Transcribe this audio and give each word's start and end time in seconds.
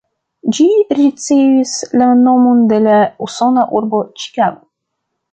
Ĝi 0.57 0.65
ricevis 0.99 1.73
la 2.01 2.07
nomon 2.21 2.63
de 2.71 2.79
la 2.85 2.95
usona 3.27 3.67
urbo 3.81 3.99
Ĉikago. 4.23 4.59